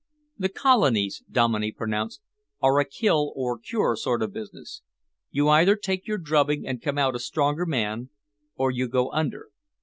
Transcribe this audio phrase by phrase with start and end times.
[0.35, 2.21] "The colonies," Dominey pronounced,
[2.59, 4.81] "are a kill or cure sort of business.
[5.29, 8.09] You either take your drubbing and come out a stronger man,
[8.55, 9.49] or you go under.